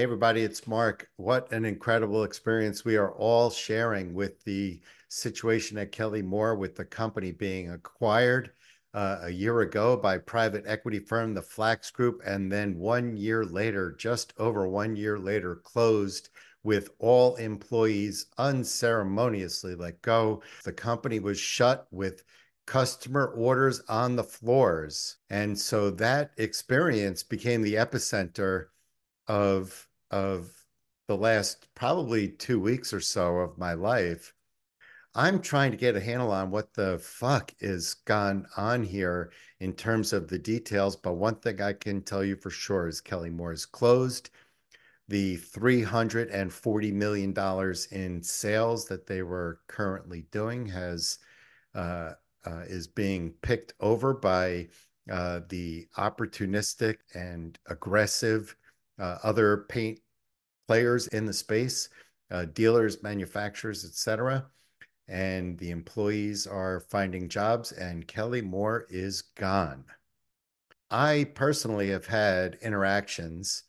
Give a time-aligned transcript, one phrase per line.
[0.00, 1.10] Hey, everybody, it's Mark.
[1.16, 6.74] What an incredible experience we are all sharing with the situation at Kelly Moore, with
[6.74, 8.50] the company being acquired
[8.94, 13.44] uh, a year ago by private equity firm, the Flacks Group, and then one year
[13.44, 16.30] later, just over one year later, closed
[16.62, 20.42] with all employees unceremoniously let go.
[20.64, 22.22] The company was shut with
[22.66, 25.18] customer orders on the floors.
[25.28, 28.68] And so that experience became the epicenter
[29.28, 30.50] of of
[31.08, 34.32] the last probably two weeks or so of my life.
[35.14, 39.72] I'm trying to get a handle on what the fuck is gone on here in
[39.72, 40.94] terms of the details.
[40.94, 44.30] But one thing I can tell you for sure is Kelly Moore is closed.
[45.08, 47.34] The $340 million
[47.90, 51.18] in sales that they were currently doing has
[51.74, 52.12] uh,
[52.46, 54.68] uh, is being picked over by
[55.10, 58.54] uh, the opportunistic and aggressive
[59.00, 59.98] uh, other paint
[60.70, 61.88] players in the space,
[62.30, 64.46] uh, dealers, manufacturers, etc.
[65.08, 69.84] And the employees are finding jobs, and Kelly Moore is gone.
[70.88, 73.64] I personally have had interactions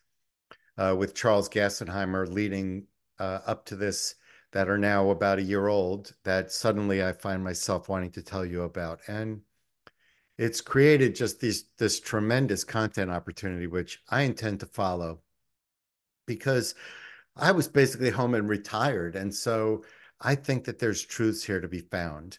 [0.78, 2.86] uh, with Charles Gassenheimer leading
[3.18, 4.14] uh, up to this
[4.52, 8.46] that are now about a year old that suddenly I find myself wanting to tell
[8.46, 9.00] you about.
[9.08, 9.42] And
[10.38, 15.22] it's created just this this tremendous content opportunity which I intend to follow
[16.26, 16.76] because
[17.36, 19.84] I was basically home and retired and so
[20.20, 22.38] I think that there's truths here to be found.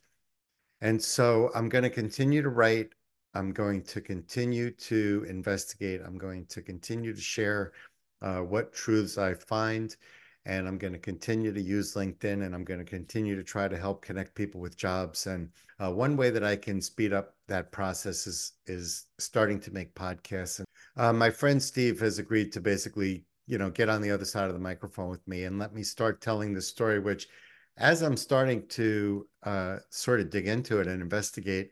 [0.80, 2.90] And so I'm going to continue to write
[3.34, 7.72] I'm going to continue to investigate I'm going to continue to share
[8.20, 9.96] uh, what truths I find
[10.44, 13.68] and I'm going to continue to use LinkedIn and I'm going to continue to try
[13.68, 15.26] to help connect people with jobs.
[15.26, 19.70] And uh, one way that I can speed up that process is is starting to
[19.72, 20.58] make podcasts.
[20.58, 20.66] And
[20.96, 24.48] uh, my friend Steve has agreed to basically, you know, get on the other side
[24.48, 26.98] of the microphone with me and let me start telling the story.
[26.98, 27.28] Which,
[27.76, 31.70] as I'm starting to uh, sort of dig into it and investigate,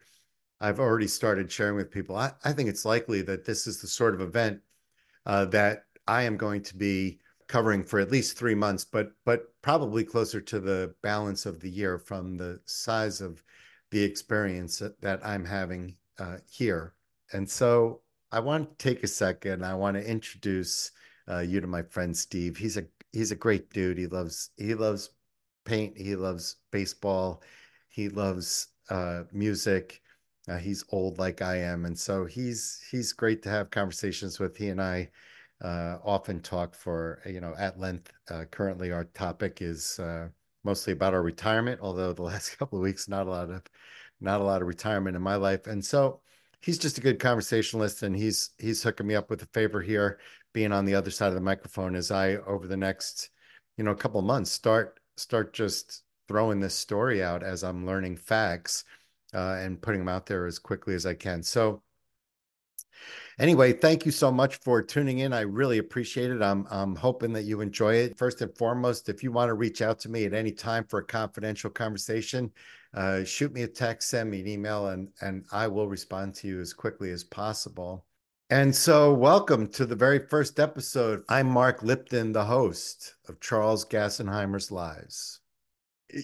[0.60, 2.16] I've already started sharing with people.
[2.16, 4.60] I, I think it's likely that this is the sort of event
[5.26, 9.47] uh, that I am going to be covering for at least three months, but but
[9.62, 13.42] probably closer to the balance of the year from the size of
[13.91, 16.94] the experience that, I'm having uh, here.
[17.32, 19.64] And so I want to take a second.
[19.64, 20.92] I want to introduce
[21.30, 22.56] uh, you to my friend Steve.
[22.56, 23.98] He's a he's a great dude.
[23.98, 25.10] He loves he loves
[25.64, 25.96] paint.
[25.96, 27.42] He loves baseball.
[27.88, 30.00] He loves uh, music.
[30.48, 34.56] Uh, he's old like I am, and so he's he's great to have conversations with.
[34.56, 35.10] He and I
[35.62, 38.12] uh, often talk for you know at length.
[38.30, 40.28] Uh, currently, our topic is uh,
[40.64, 43.62] mostly about our retirement, although the last couple of weeks not a lot of
[44.20, 46.20] not a lot of retirement in my life, and so
[46.60, 50.19] he's just a good conversationalist, and he's he's hooking me up with a favor here,
[50.53, 53.31] being on the other side of the microphone as I over the next
[53.77, 57.87] you know a couple of months start start just throwing this story out as I'm
[57.87, 58.84] learning facts
[59.34, 61.43] uh, and putting them out there as quickly as I can.
[61.43, 61.83] So
[63.38, 65.33] Anyway, thank you so much for tuning in.
[65.33, 66.43] I really appreciate it.
[66.43, 68.19] I'm, I'm hoping that you enjoy it.
[68.19, 70.99] First and foremost, if you want to reach out to me at any time for
[70.99, 72.53] a confidential conversation,
[72.93, 76.49] uh, shoot me a text, send me an email, and, and I will respond to
[76.49, 78.05] you as quickly as possible.
[78.50, 81.22] And so, welcome to the very first episode.
[81.28, 85.41] I'm Mark Lipton, the host of Charles Gassenheimer's Lies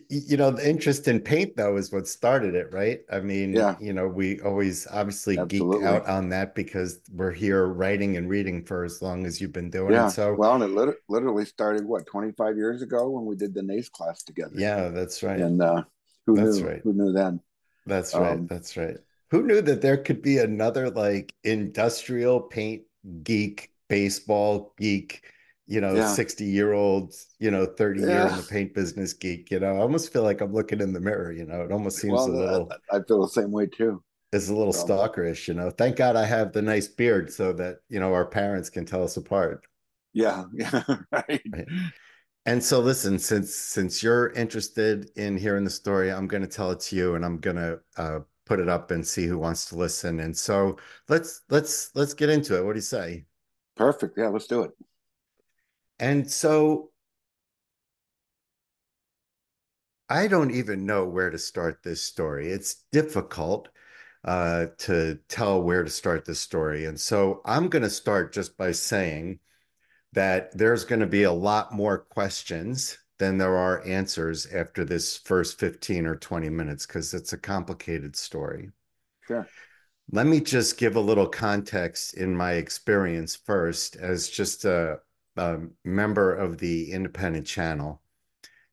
[0.08, 3.00] you know the interest in paint though is what started it right?
[3.10, 3.76] I mean yeah.
[3.80, 5.78] you know we always obviously Absolutely.
[5.78, 9.52] geek out on that because we're here writing and reading for as long as you've
[9.52, 10.08] been doing yeah.
[10.08, 13.62] it so well and it literally started what 25 years ago when we did the
[13.62, 14.54] NACE class together.
[14.56, 15.40] Yeah that's right.
[15.40, 15.84] And uh
[16.26, 16.68] who that's knew?
[16.68, 16.80] right.
[16.82, 17.40] who knew then?
[17.86, 18.32] That's right.
[18.32, 18.96] Um, that's right
[19.30, 22.82] who knew that there could be another like industrial paint
[23.22, 25.22] geek baseball geek
[25.66, 26.12] you know, yeah.
[26.12, 28.06] 60 year old, you know, 30 yeah.
[28.06, 30.92] year in the paint business geek, you know, I almost feel like I'm looking in
[30.92, 33.50] the mirror, you know, it almost seems well, a little, I, I, feel the same
[33.50, 34.02] way too.
[34.32, 34.86] It's a little so.
[34.86, 38.26] stalkerish, you know, thank God I have the nice beard so that, you know, our
[38.26, 39.66] parents can tell us apart.
[40.12, 40.44] Yeah.
[40.54, 40.82] Yeah.
[41.12, 41.42] right.
[41.52, 41.68] right.
[42.46, 46.70] And so listen, since, since you're interested in hearing the story, I'm going to tell
[46.70, 49.66] it to you and I'm going to, uh, put it up and see who wants
[49.66, 50.20] to listen.
[50.20, 50.78] And so
[51.08, 52.64] let's, let's, let's get into it.
[52.64, 53.26] What do you say?
[53.76, 54.16] Perfect.
[54.16, 54.70] Yeah, let's do it.
[55.98, 56.90] And so
[60.08, 62.50] I don't even know where to start this story.
[62.50, 63.68] It's difficult
[64.24, 66.84] uh, to tell where to start this story.
[66.84, 69.40] And so I'm going to start just by saying
[70.12, 75.16] that there's going to be a lot more questions than there are answers after this
[75.16, 78.70] first 15 or 20 minutes because it's a complicated story.
[79.26, 79.46] Sure.
[80.12, 85.00] Let me just give a little context in my experience first as just a,
[85.36, 88.02] a member of the independent channel,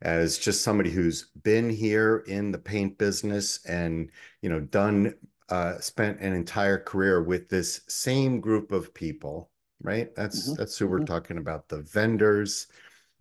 [0.01, 4.11] as just somebody who's been here in the paint business and
[4.41, 5.15] you know done
[5.49, 9.49] uh, spent an entire career with this same group of people,
[9.81, 10.13] right?
[10.15, 10.55] That's mm-hmm.
[10.55, 10.99] that's who mm-hmm.
[10.99, 12.67] we're talking about, the vendors,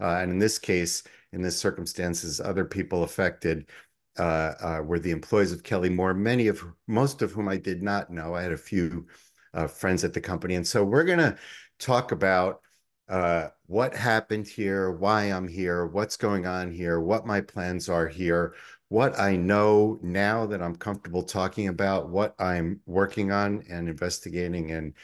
[0.02, 3.70] uh, and in this case, in this circumstances, other people affected
[4.18, 7.82] uh, uh, were the employees of Kelly Moore, many of most of whom I did
[7.82, 8.34] not know.
[8.34, 9.06] I had a few
[9.54, 11.38] uh, friends at the company, and so we're gonna
[11.78, 12.60] talk about
[13.08, 18.08] uh, what happened here, why I'm here, what's going on here, what my plans are
[18.08, 18.54] here,
[18.88, 24.70] what I know now that I'm comfortable talking about, what I'm working on and investigating.
[24.70, 24.94] And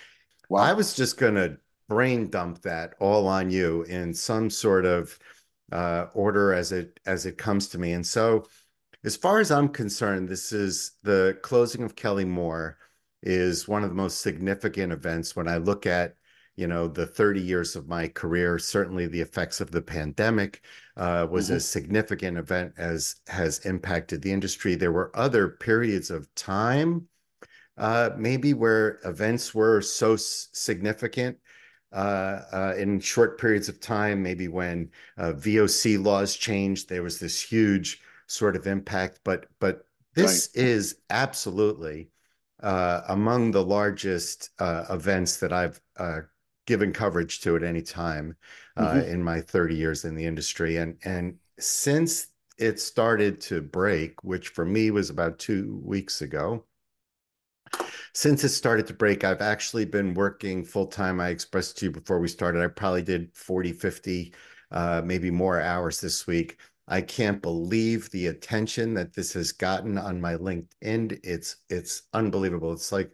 [0.49, 0.63] wow.
[0.63, 5.19] I was just going to brain dump that all on you in some sort of
[5.73, 7.93] uh, order as it as it comes to me.
[7.93, 8.47] And so,
[9.05, 12.79] as far as I'm concerned, this is the closing of Kelly Moore
[13.23, 16.15] is one of the most significant events when I look at
[16.59, 20.63] you know the 30 years of my career certainly the effects of the pandemic
[20.97, 21.57] uh, was mm-hmm.
[21.57, 27.07] a significant event as has impacted the industry there were other periods of time
[27.77, 31.39] uh, maybe where events were so s- significant
[31.93, 37.19] uh, uh in short periods of time maybe when uh, VOC laws changed there was
[37.19, 40.65] this huge sort of impact but but this right.
[40.65, 42.11] is absolutely
[42.63, 45.81] uh, among the largest events that I've
[46.69, 48.37] given coverage to at any time
[48.77, 49.11] uh, mm-hmm.
[49.11, 50.77] in my 30 years in the industry.
[50.77, 56.65] And and since it started to break, which for me was about two weeks ago,
[58.19, 61.21] since it started to break, I've actually been working full time.
[61.21, 64.35] I expressed to you before we started, I probably did 40, 50,
[64.73, 66.59] uh, maybe more hours this week.
[66.89, 71.21] I can't believe the attention that this has gotten on my LinkedIn.
[71.23, 72.73] It's it's unbelievable.
[72.73, 73.13] It's like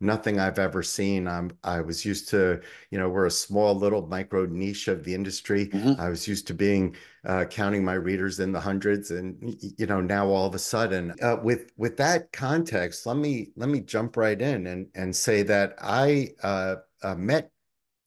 [0.00, 1.26] nothing I've ever seen.
[1.26, 2.60] I'm I was used to,
[2.90, 5.68] you know, we're a small little micro niche of the industry.
[5.68, 6.00] Mm-hmm.
[6.00, 9.36] I was used to being uh, counting my readers in the hundreds, and
[9.78, 13.68] you know, now all of a sudden, uh, with with that context, let me let
[13.68, 17.50] me jump right in and and say that I uh, uh met,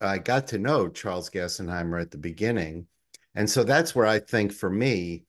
[0.01, 2.87] I got to know Charles Gassenheimer at the beginning,
[3.35, 5.23] and so that's where I think for me.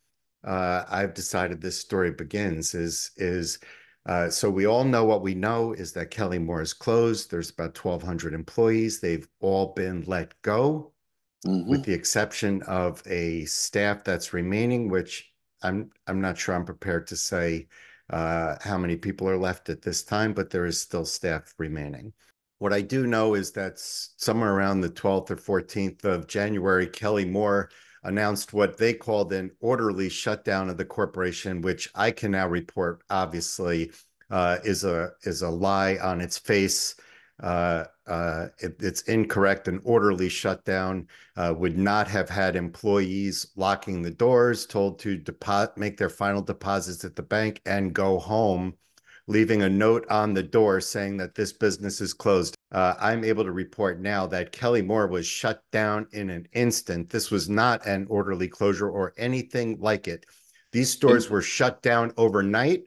[0.45, 3.59] Uh, I've decided this story begins is is
[4.09, 7.31] uh, so we all know what we know is that Kelly Moore is closed.
[7.31, 9.01] There's about 1,200 employees.
[9.01, 10.93] They've all been let go,
[11.47, 11.69] mm-hmm.
[11.69, 15.31] with the exception of a staff that's remaining, which
[15.63, 17.69] I'm I'm not sure I'm prepared to say
[18.09, 22.15] uh, how many people are left at this time, but there is still staff remaining.
[22.61, 27.27] What I do know is that somewhere around the 12th or 14th of January, Kelly
[27.27, 27.71] Moore
[28.03, 33.03] announced what they called an orderly shutdown of the corporation, which I can now report
[33.11, 33.93] obviously
[34.31, 36.95] uh, is a is a lie on its face.
[37.41, 39.69] Uh, uh, it, it's incorrect.
[39.69, 41.06] An orderly shutdown
[41.37, 45.23] uh, would not have had employees locking the doors, told to
[45.77, 48.75] make their final deposits at the bank, and go home,
[49.29, 53.45] leaving a note on the door saying that this business is closed uh, I'm able
[53.45, 57.09] to report now that Kelly Moore was shut down in an instant.
[57.09, 60.27] This was not an orderly closure or anything like it.
[60.73, 62.85] These stores were shut down overnight.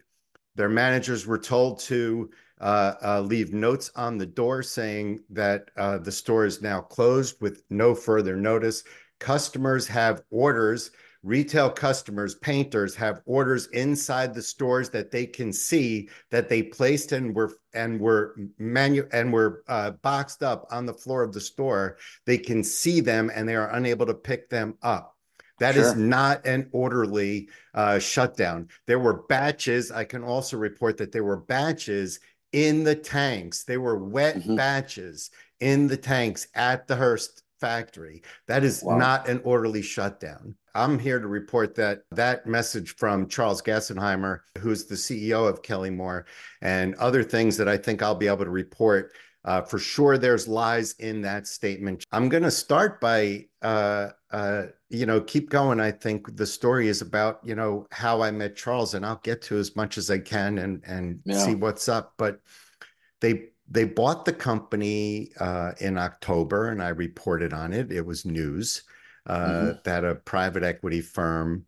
[0.56, 5.98] Their managers were told to uh, uh, leave notes on the door saying that uh,
[5.98, 8.84] the store is now closed with no further notice.
[9.20, 10.92] Customers have orders
[11.24, 17.12] retail customers, painters have orders inside the stores that they can see that they placed
[17.12, 21.40] and were and were manu and were uh, boxed up on the floor of the
[21.40, 21.98] store.
[22.26, 25.16] They can see them and they are unable to pick them up.
[25.60, 25.84] That sure.
[25.84, 28.70] is not an orderly uh, shutdown.
[28.88, 29.92] There were batches.
[29.92, 32.20] I can also report that there were batches
[32.52, 33.64] in the tanks.
[33.64, 34.56] They were wet mm-hmm.
[34.56, 38.24] batches in the tanks at the Hurst factory.
[38.48, 38.98] That is wow.
[38.98, 40.56] not an orderly shutdown.
[40.76, 45.90] I'm here to report that that message from Charles Gassenheimer, who's the CEO of Kelly
[45.90, 46.26] Moore,
[46.62, 49.14] and other things that I think I'll be able to report.
[49.44, 52.06] Uh, for sure, there's lies in that statement.
[52.12, 55.80] I'm going to start by, uh, uh, you know, keep going.
[55.80, 59.42] I think the story is about, you know, how I met Charles, and I'll get
[59.44, 61.40] to as much as I can and and yeah.
[61.40, 62.14] see what's up.
[62.18, 62.40] But
[63.20, 67.92] they they bought the company uh, in October, and I reported on it.
[67.92, 68.84] It was news
[69.28, 69.72] uh, mm-hmm.
[69.84, 71.66] that a private equity firm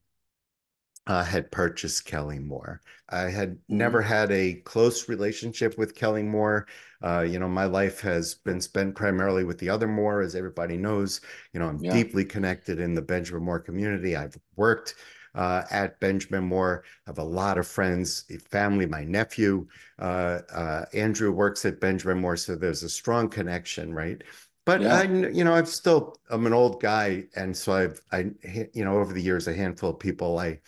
[1.05, 2.81] uh, had purchased Kelly Moore.
[3.09, 3.77] I had mm-hmm.
[3.77, 6.67] never had a close relationship with Kelly Moore.
[7.03, 10.77] Uh, you know, my life has been spent primarily with the other Moore, as everybody
[10.77, 11.19] knows.
[11.53, 11.91] You know, I'm yeah.
[11.91, 14.15] deeply connected in the Benjamin Moore community.
[14.15, 14.95] I've worked
[15.35, 16.83] uh, at Benjamin Moore.
[17.05, 18.85] I have a lot of friends, family.
[18.85, 19.67] My nephew,
[19.99, 22.37] uh, uh, Andrew, works at Benjamin Moore.
[22.37, 24.21] So there's a strong connection, right?
[24.65, 24.95] But Yeah.
[24.95, 27.25] I, you know, I've still, I'm an old guy.
[27.35, 28.31] And so I've, I,
[28.73, 30.59] you know, over the years, a handful of people I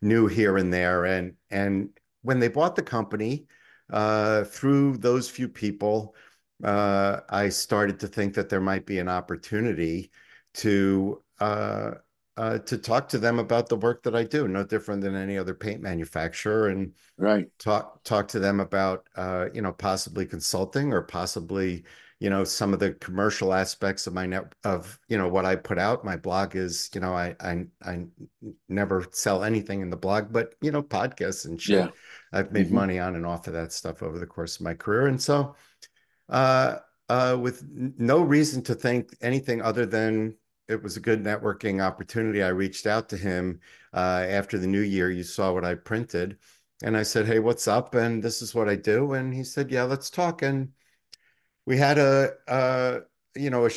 [0.00, 1.04] knew here and there.
[1.04, 1.90] And, and
[2.22, 3.46] when they bought the company,
[3.92, 6.14] uh, through those few people,
[6.64, 10.10] uh, I started to think that there might be an opportunity
[10.54, 11.92] to, uh,
[12.36, 15.36] uh, to talk to them about the work that I do, no different than any
[15.36, 17.48] other paint manufacturer, and Right.
[17.58, 21.84] talk talk to them about uh, you know possibly consulting or possibly
[22.22, 25.56] you know some of the commercial aspects of my net of you know what I
[25.56, 26.04] put out.
[26.04, 28.06] My blog is you know I I I
[28.68, 31.86] never sell anything in the blog, but you know podcasts and shit.
[31.86, 31.90] Yeah.
[32.32, 32.72] I've made Mhm.
[32.72, 35.56] money on and off of that stuff over the course of my career, and so
[36.28, 37.64] uh, uh, with
[37.98, 40.36] no reason to think anything other than
[40.68, 42.42] it was a good networking opportunity.
[42.42, 43.60] I reached out to him
[43.92, 45.10] uh, after the new year.
[45.10, 46.38] You saw what I printed,
[46.84, 49.12] and I said, "Hey, what's up?" And this is what I do.
[49.14, 50.72] And he said, "Yeah, let's talk." And
[51.66, 53.00] we had a, uh,
[53.36, 53.70] you know, a,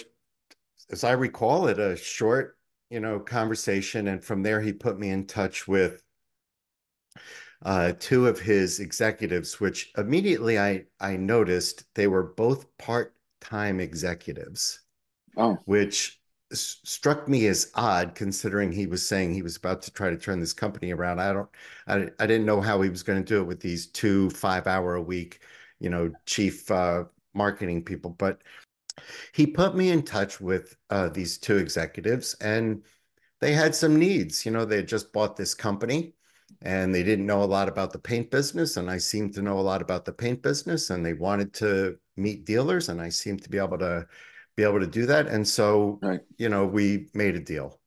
[0.91, 2.57] as I recall it, a short,
[2.89, 4.07] you know, conversation.
[4.07, 6.01] And from there, he put me in touch with
[7.63, 14.79] uh, two of his executives, which immediately I I noticed they were both part-time executives,
[15.37, 19.91] Oh, which s- struck me as odd considering he was saying he was about to
[19.93, 21.19] try to turn this company around.
[21.21, 21.49] I don't
[21.87, 24.95] I, I didn't know how he was going to do it with these two five-hour
[24.95, 25.41] a week,
[25.79, 28.41] you know, chief uh, marketing people, but
[29.33, 32.83] he put me in touch with uh, these two executives and
[33.41, 34.45] they had some needs.
[34.45, 36.13] You know, they had just bought this company
[36.61, 38.77] and they didn't know a lot about the paint business.
[38.77, 41.97] And I seemed to know a lot about the paint business and they wanted to
[42.15, 44.07] meet dealers and I seemed to be able to
[44.55, 45.27] be able to do that.
[45.27, 46.21] And so, right.
[46.37, 47.79] you know, we made a deal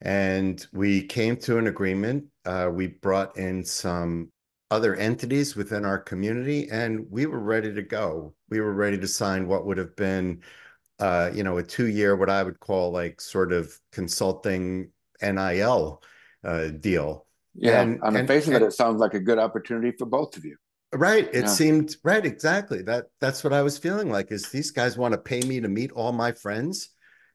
[0.00, 2.26] and we came to an agreement.
[2.44, 4.30] Uh, we brought in some
[4.70, 8.34] other entities within our community and we were ready to go.
[8.50, 10.42] We were ready to sign what would have been
[10.98, 16.02] uh, you know, a two-year, what I would call like sort of consulting NIL
[16.44, 17.26] uh, deal.
[17.54, 17.80] Yeah.
[17.82, 20.36] And On the and face of it, it sounds like a good opportunity for both
[20.36, 20.56] of you.
[20.94, 21.46] right, it Yeah.
[21.46, 22.82] seemed right, exactly.
[22.82, 25.68] That that's what I was feeling like is these guys want to pay me to
[25.68, 26.90] meet all my friends.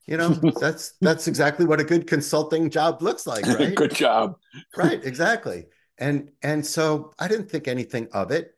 [0.08, 3.76] You know, that's that's exactly what a good consulting job looks like, right?
[3.76, 4.36] Good job.
[4.76, 5.68] Right, exactly.
[6.01, 8.55] And and so I didn't think anything of it.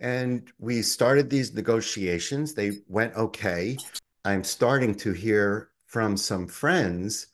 [0.00, 2.54] And we started these negotiations.
[2.54, 3.78] They went okay.
[4.24, 7.28] I'm starting to hear from some friends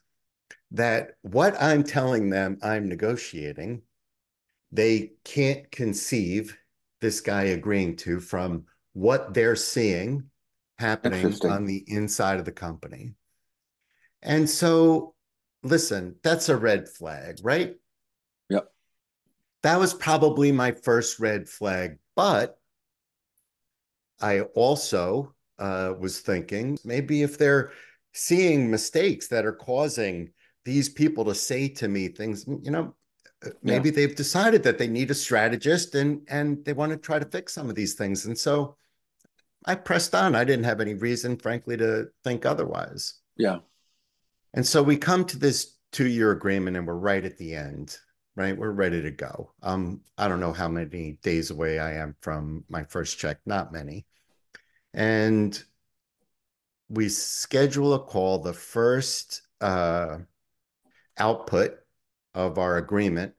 [0.73, 3.83] that what I'm telling them I'm negotiating,
[4.71, 6.57] they can't conceive
[7.00, 10.25] this guy agreeing to from what they're seeing
[10.78, 13.14] happening on the inside of the company.
[14.23, 15.14] And so,
[15.62, 17.76] listen, that's a red flag, right?
[19.62, 22.59] That was probably my first red flag, but
[24.21, 27.73] I also uh, was thinking maybe if they're
[28.12, 30.31] seeing mistakes that are causing
[30.64, 32.95] these people to say to me things, you know,
[33.45, 37.19] uh, maybe they've decided that they need a strategist and and they want to try
[37.19, 38.26] to fix some of these things.
[38.26, 38.76] And so
[39.64, 40.35] I pressed on.
[40.35, 43.14] I didn't have any reason, frankly, to think otherwise.
[43.37, 43.59] Yeah.
[44.54, 47.97] And so we come to this two-year agreement and we're right at the end,
[48.35, 48.57] right?
[48.57, 49.53] We're ready to go.
[49.62, 53.73] Um, I don't know how many days away I am from my first check, not
[53.73, 54.07] many.
[54.95, 55.62] And
[56.89, 58.39] we schedule a call.
[58.39, 60.19] The first uh,
[61.19, 61.79] output
[62.35, 63.35] of our agreement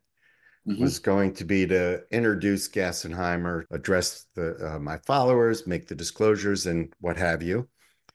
[0.68, 0.80] Mhm.
[0.80, 6.68] was going to be to introduce Gassenheimer, address the uh, my followers, make the disclosures,
[6.68, 7.68] and what have you.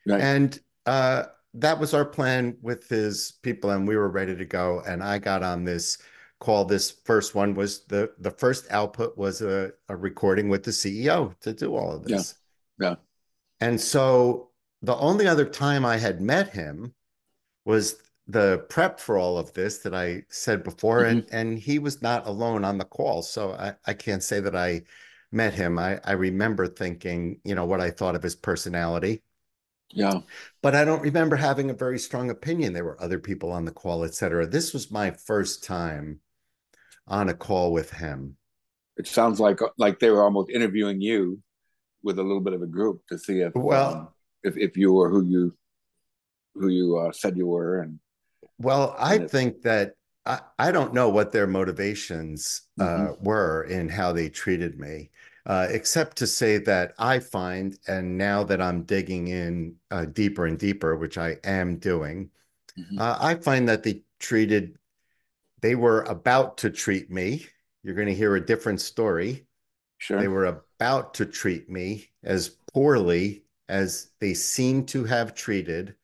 [0.06, 0.20] Right.
[0.20, 4.80] And uh, that was our plan with his people, and we were ready to go.
[4.80, 5.98] And I got on this
[6.40, 6.64] call.
[6.64, 11.38] This first one was the the first output was a, a recording with the CEO
[11.40, 12.34] to do all of this.
[12.80, 12.96] Yeah.
[13.60, 14.50] And so
[14.82, 16.94] the only other time I had met him
[17.64, 21.36] was the prep for all of this that I said before, and mm-hmm.
[21.36, 23.22] and he was not alone on the call.
[23.22, 24.82] So I, I can't say that I
[25.32, 25.78] met him.
[25.78, 29.22] I, I remember thinking, you know, what I thought of his personality,
[29.90, 30.20] Yeah.
[30.62, 32.72] but I don't remember having a very strong opinion.
[32.72, 34.46] There were other people on the call, et cetera.
[34.46, 36.20] This was my first time
[37.08, 38.36] on a call with him.
[38.96, 41.40] It sounds like like they were almost interviewing you
[42.02, 44.08] with a little bit of a group to see if Well- um,
[44.44, 45.54] if if you were who you
[46.54, 47.98] who you uh, said you were and
[48.58, 49.94] Well, I And think that
[50.26, 55.10] I, I don't know what their motivations uh, were in how they treated me,
[55.46, 60.46] uh, except to say that I find, and now that I'm digging in uh, deeper
[60.46, 62.30] and deeper, which I am doing,
[62.78, 62.98] Mhm.
[63.00, 64.77] uh, I find that they treated,
[65.60, 67.46] they were about to treat me.
[67.82, 69.46] You're going to hear a different story.
[69.98, 75.94] sure They were about to treat me as poorly as they seem to have treated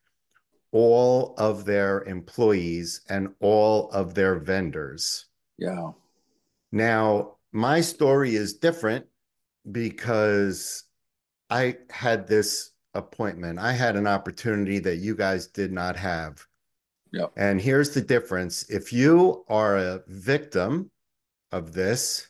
[0.71, 5.25] all of their employees and all of their vendors.
[5.57, 5.91] Yeah.
[6.71, 9.05] Now, my story is different
[9.71, 10.83] because
[11.49, 13.59] I had this appointment.
[13.59, 16.45] I had an opportunity that you guys did not have.
[17.15, 17.31] Yep.
[17.37, 18.69] And here's the difference.
[18.69, 20.91] If you are a victim
[21.49, 22.27] of this,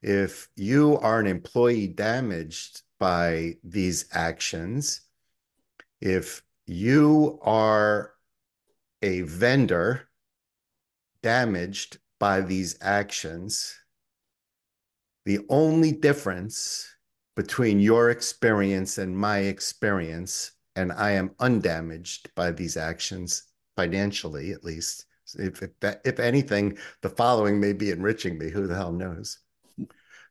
[0.00, 5.02] if you are an employee damaged by these actions,
[6.00, 8.14] if you are
[9.02, 10.08] a vendor
[11.22, 13.78] damaged by these actions,
[15.26, 16.88] the only difference
[17.34, 23.44] between your experience and my experience, and I am undamaged by these actions
[23.76, 25.06] financially, at least.
[25.38, 28.50] If if, that, if anything, the following may be enriching me.
[28.50, 29.38] Who the hell knows?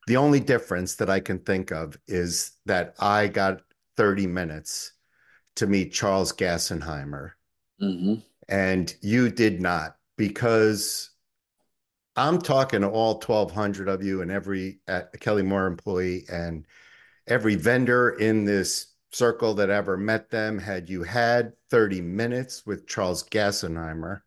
[0.07, 3.61] The only difference that I can think of is that I got
[3.97, 4.93] 30 minutes
[5.55, 7.31] to meet Charles Gassenheimer,
[7.81, 8.15] Mm-hmm.
[8.47, 11.09] and you did not because
[12.15, 16.65] I'm talking to all 1,200 of you and every uh, Kelly Moore employee and
[17.27, 20.59] every vendor in this circle that ever met them.
[20.59, 24.21] Had you had 30 minutes with Charles Gassenheimer,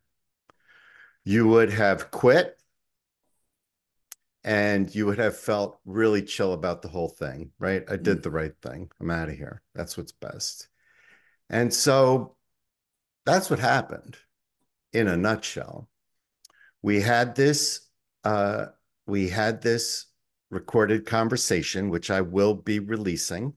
[1.23, 2.57] you would have quit
[4.43, 7.83] and you would have felt really chill about the whole thing, right?
[7.87, 8.89] I did the right thing.
[8.99, 9.61] I'm out of here.
[9.75, 10.69] That's what's best.
[11.49, 12.35] And so
[13.25, 14.17] that's what happened
[14.91, 15.87] in a nutshell.
[16.81, 17.81] We had this
[18.23, 18.67] uh
[19.05, 20.07] we had this
[20.49, 23.53] recorded conversation which I will be releasing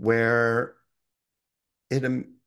[0.00, 0.76] where
[1.90, 2.02] it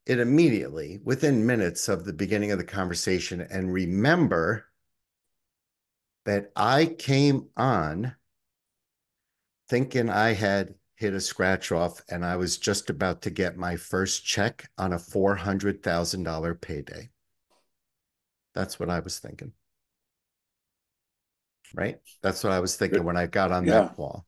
[0.06, 4.66] it immediately within minutes of the beginning of the conversation and remember
[6.26, 8.16] that I came on
[9.68, 13.76] thinking I had hit a scratch off and I was just about to get my
[13.76, 17.10] first check on a $400,000 payday.
[18.56, 19.54] That's what I was thinking.
[21.74, 22.00] Right?
[22.22, 23.70] That's what I was thinking when I got on Yeah.
[23.70, 24.26] that call.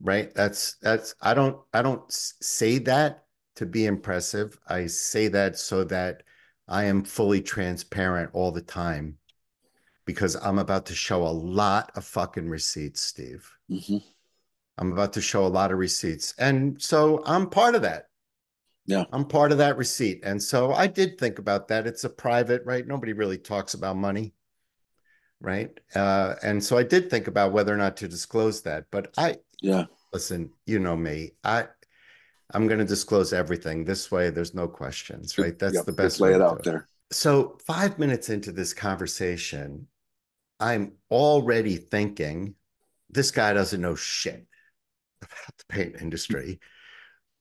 [0.00, 0.32] Right?
[0.34, 3.24] That's that's I don't I don't say that
[3.56, 4.58] to be impressive.
[4.68, 6.22] I say that so that
[6.68, 9.18] I am fully transparent all the time
[10.04, 13.50] because I'm about to show a lot of fucking receipts, Steve.
[13.70, 13.98] Mm-hmm.
[14.78, 16.34] I'm about to show a lot of receipts.
[16.38, 18.08] And so I'm part of that.
[18.86, 19.04] Yeah.
[19.12, 20.20] I'm part of that receipt.
[20.22, 21.86] And so I did think about that.
[21.86, 22.86] It's a private, right?
[22.86, 24.34] Nobody really talks about money.
[25.40, 25.70] Right.
[25.94, 28.86] Uh, and so I did think about whether or not to disclose that.
[28.90, 29.86] But I Yeah.
[30.12, 31.32] listen, you know me.
[31.44, 31.66] I
[32.52, 33.84] I'm gonna disclose everything.
[33.84, 35.58] This way there's no questions, right?
[35.58, 36.88] That's Yep, the best lay way it out there.
[37.12, 39.88] so five minutes into this conversation,
[40.60, 42.54] I'm already thinking
[43.10, 44.46] this guy doesn't know shit
[45.22, 46.60] about the paint industry.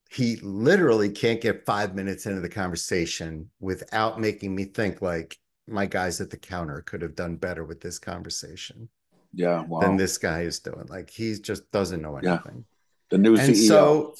[0.09, 5.85] He literally can't get five minutes into the conversation without making me think like my
[5.85, 8.89] guys at the counter could have done better with this conversation
[9.35, 9.61] Yeah.
[9.63, 9.81] Wow.
[9.81, 10.85] than this guy is doing.
[10.87, 12.39] Like he just doesn't know anything.
[12.55, 13.09] Yeah.
[13.11, 13.67] the new And CEO.
[13.67, 14.15] so,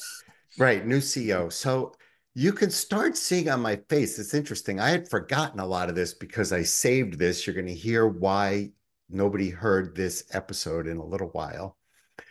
[0.58, 1.52] right, new CEO.
[1.52, 1.92] So
[2.34, 4.18] you can start seeing on my face.
[4.18, 4.78] It's interesting.
[4.78, 7.46] I had forgotten a lot of this because I saved this.
[7.46, 8.70] You're going to hear why
[9.08, 11.76] nobody heard this episode in a little while.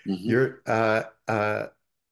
[0.07, 0.17] Mhm.
[0.21, 1.67] You're, uh, uh,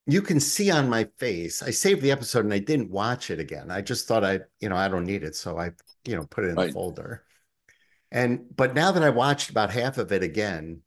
[0.07, 1.61] you can see on my face.
[1.61, 3.69] I saved the episode and I didn't watch it again.
[3.71, 5.71] I just thought I, you know, I don't need it, so I,
[6.05, 6.73] you know, put it in the Right.
[6.73, 7.23] folder.
[8.13, 10.81] And but now that I watched about half of it again,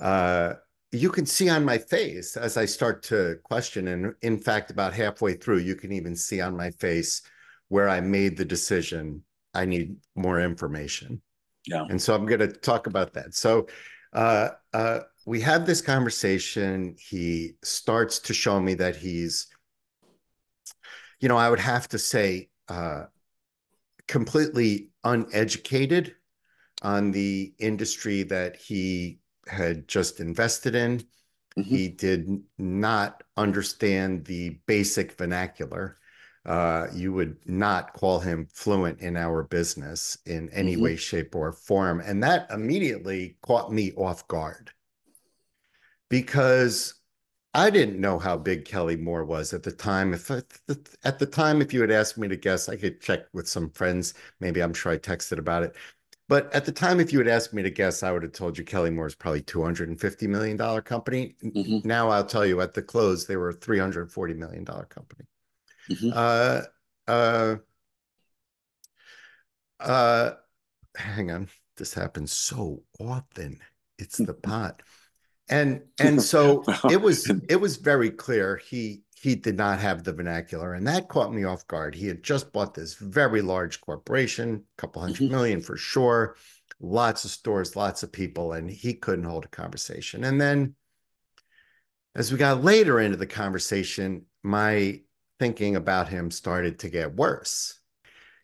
[0.00, 0.54] uh,
[0.90, 4.94] you can see on my face as I start to question, and in fact, about
[4.94, 7.20] halfway through, you can even see on my face
[7.68, 9.22] where I made the decision.
[9.52, 11.20] I need more information.
[11.66, 11.84] Yeah.
[11.88, 13.34] And so I'm going to talk about that.
[13.34, 13.68] So
[14.12, 16.96] uh, uh, we have this conversation.
[16.98, 19.48] He starts to show me that he's,
[21.20, 23.04] you know, I would have to say, uh,
[24.08, 26.14] completely uneducated
[26.84, 29.18] on the industry that he
[29.48, 31.02] had just invested in.
[31.56, 31.64] Mhm.
[31.64, 35.98] He did not understand the basic vernacular.
[36.44, 40.82] Uh, you would not call him fluent in our business in any Mhm.
[40.82, 42.00] way, shape, or form.
[42.00, 44.72] And that immediately caught me off guard
[46.10, 46.94] because
[47.54, 50.12] I didn't know how big Kelly Moore was at the time.
[50.12, 50.30] If
[51.04, 53.70] at the time, if you had asked me to guess, I could check with some
[53.70, 54.14] friends.
[54.40, 55.76] Maybe I'm sure I texted about it.
[56.28, 58.56] But at the time, if you had asked me to guess, I would have told
[58.56, 61.36] you Kelly Moore is probably $250 million company.
[61.42, 61.84] Mhm.
[61.84, 65.26] Now I'll tell you at the close, they were a $340 million company.
[65.90, 66.12] Mhm.
[66.14, 66.62] Uh,
[67.06, 67.56] uh,
[69.80, 70.30] uh,
[70.96, 71.48] hang on.
[71.76, 73.60] This happens so often.
[73.98, 74.82] It's the pot.
[75.50, 80.12] And and so it was it was very clear he he did not have the
[80.12, 80.74] vernacular.
[80.74, 81.94] And that caught me off guard.
[81.94, 85.30] He had just bought this very large corporation, a couple 100 Mhm.
[85.30, 86.36] million for sure,
[86.78, 90.24] lots of stores, lots of people, and he couldn't hold a conversation.
[90.24, 90.74] And then
[92.14, 95.00] as we got later into the conversation, my
[95.38, 97.80] thinking about him started to get worse.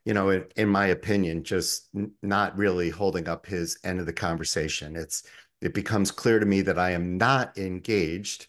[0.06, 4.06] You know, in, in my opinion, just n- not really holding up his end of
[4.06, 4.96] the conversation.
[4.96, 5.24] It's
[5.60, 8.48] it becomes clear to me that I am not engaged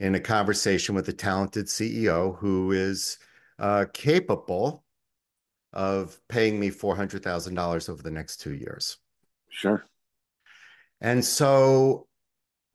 [0.00, 3.18] in a conversation with a talented CEO who is
[3.58, 4.84] uh, capable
[5.72, 8.98] of paying me four hundred thousand dollars over the next two years.
[9.48, 9.84] Sure.
[11.00, 12.06] And so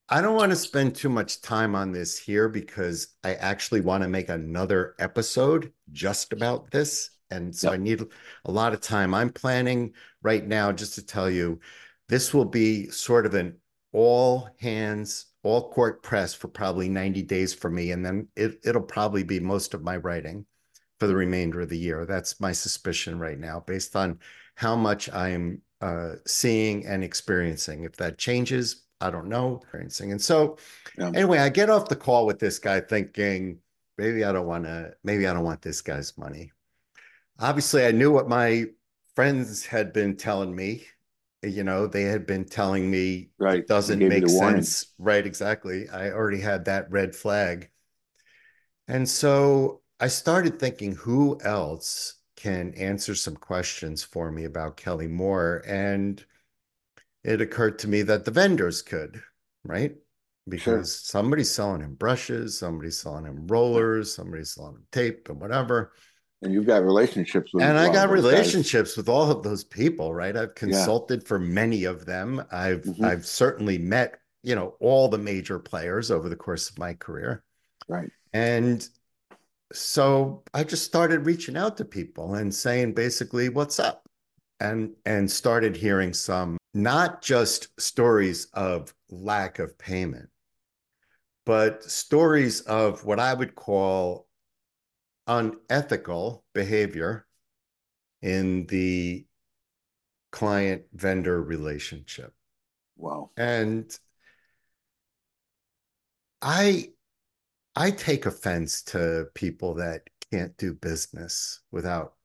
[0.09, 4.03] I don't want to spend too much time on this here because I actually want
[4.03, 7.11] to make another episode just about this.
[7.29, 7.73] And so Yep.
[7.73, 8.01] I need
[8.45, 9.13] a lot of time.
[9.13, 11.59] I'm planning right now just to tell you
[12.09, 13.57] this will be sort of an
[13.93, 17.91] all hands, all court press for probably 90 days for me.
[17.91, 20.45] And then it, it'll probably be most of my writing
[20.99, 22.05] for the remainder of the year.
[22.05, 24.19] That's my suspicion right now, based on
[24.55, 27.83] how much I am uh, seeing and experiencing.
[27.83, 29.57] If that changes, I don't know.
[29.63, 30.11] Experiencing.
[30.11, 30.57] And so,
[30.97, 31.11] Yeah.
[31.15, 33.57] anyway, I get off the call with this guy thinking,
[33.97, 36.51] maybe I don't want to, maybe I don't want this guy's money.
[37.39, 38.65] Obviously, I knew what my
[39.15, 40.85] friends had been telling me.
[41.43, 43.59] You know, they had been telling me Right.
[43.59, 44.63] it doesn't They gave you make the warning.
[44.63, 44.93] sense.
[44.99, 45.89] Right, exactly.
[45.89, 47.69] I already had that red flag.
[48.87, 55.07] And so I started thinking, who else can answer some questions for me about Kelly
[55.07, 55.63] Moore?
[55.65, 56.23] And
[57.23, 59.21] it occurred to me that the vendors could,
[59.63, 59.95] right?
[60.47, 65.93] Because somebody's selling him brushes, somebody's selling him rollers, somebody's selling him tape and whatever.
[66.41, 68.31] And you've got relationships with And i got those guys.
[68.33, 70.35] relationships with all of those people, right?
[70.35, 72.43] I've consulted for many of them.
[72.51, 73.03] I've Mhm.
[73.03, 77.43] I've certainly met, you know, all the major players over the course of my career.
[77.87, 78.09] Right.
[78.33, 78.87] And
[79.71, 84.07] so I just started reaching out to people and saying basically, what's up?
[84.59, 90.29] And and started hearing some not just stories of lack of payment,
[91.45, 94.27] but stories of what I would call
[95.31, 97.25] unethical behavior
[98.21, 99.25] in the
[100.31, 102.33] client vendor relationship.
[102.97, 103.31] Wow.
[103.37, 103.97] And
[106.41, 106.89] I
[107.75, 112.15] I take offense to people that can't do business without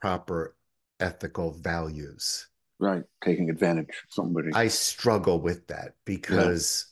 [0.00, 0.56] proper
[0.98, 2.48] ethical values.
[2.80, 3.04] Right.
[3.24, 4.50] Taking advantage of somebody.
[4.54, 6.86] I struggle with that because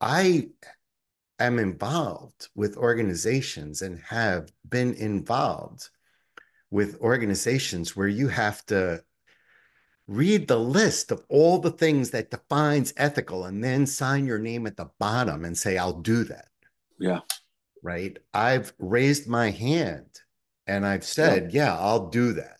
[0.00, 0.48] I
[1.38, 5.88] am involved with organizations and have been involved
[6.70, 9.02] with organizations where you have to
[10.06, 14.66] read the list of all the things that defines ethical and then sign your name
[14.66, 16.48] at the bottom and say I'll do that.
[16.98, 17.20] Yeah.
[17.82, 18.18] right?
[18.34, 20.06] I've raised my hand
[20.66, 22.58] and i've said yeah i'll do that.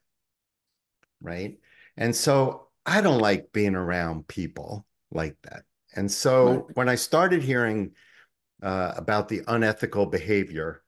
[1.20, 1.58] Right?
[1.96, 5.64] And so i don't like being around people like that.
[5.96, 6.76] And so Right.
[6.76, 7.92] when i started hearing
[8.62, 10.82] uh, about the unethical behavior.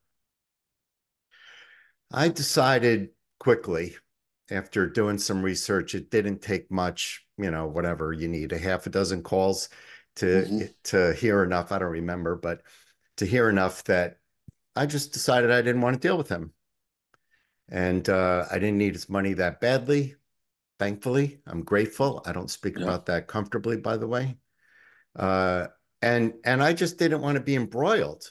[2.13, 3.97] I decided quickly
[4.51, 8.87] after doing some research it didn't take much you know whatever you need a half
[8.87, 9.69] a dozen calls
[10.17, 10.75] to Mhm.
[10.83, 12.63] to hear enough i don't remember but
[13.17, 14.19] to hear enough that
[14.77, 16.53] i just decided i didn't want to deal with him.
[17.69, 20.17] And uh, i didn't need his money that badly
[20.79, 21.41] thankfully.
[21.47, 22.23] I'm grateful.
[22.27, 22.85] I don't speak Yeah.
[22.85, 24.37] about that comfortably by the way.
[25.15, 25.69] Uh,
[26.03, 28.25] and and i just didn't want to be embroiled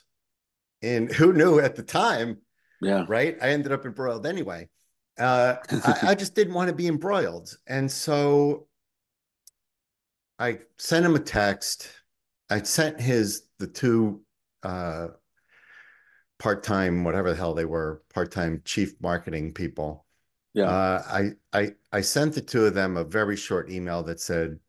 [0.82, 2.38] in who knew at the time
[2.82, 3.06] Yeah.
[3.10, 3.38] right?
[3.42, 4.70] I ended up embroiled anyway.
[5.20, 7.58] Uh, I, I just didn't want to be embroiled.
[7.68, 8.68] And so
[10.40, 11.90] I sent him a text.
[12.50, 14.22] I sent his, the two
[14.64, 15.08] uh,
[16.38, 20.06] part time, whatever the hell they were, part time chief marketing people.
[20.54, 20.70] Yeah.
[20.70, 24.60] Uh, I, I, I sent the two of them a very short email that said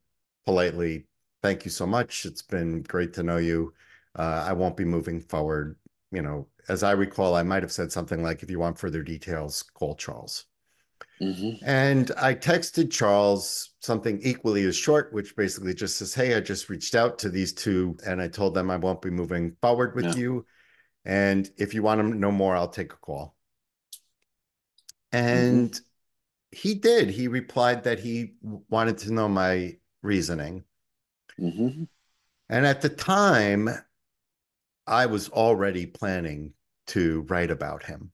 [0.44, 1.06] politely,
[1.42, 2.26] thank you so much.
[2.26, 3.74] It's been great to know you.
[4.18, 5.76] Uh, I won't be moving forward.
[6.12, 9.03] You know, as I recall, I might have said something like, if you want further
[9.03, 10.46] details, call Charles.
[11.20, 16.40] hmm And I texted Charles something equally as short, which basically just says, Hey, I
[16.40, 19.94] just reached out to these two and I told them I won't be moving forward
[19.94, 20.46] with you.
[21.05, 23.37] And if you want to know more, I'll take a call.
[25.12, 25.79] And
[26.53, 27.11] he did.
[27.11, 30.64] He replied that he wanted to know my reasoning.
[31.40, 31.85] Hmm
[32.50, 33.70] And at the time,
[34.87, 36.53] I was already planning
[36.88, 38.12] to write about him.